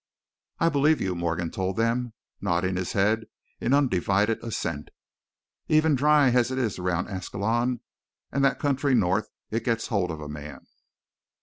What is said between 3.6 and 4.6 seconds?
undivided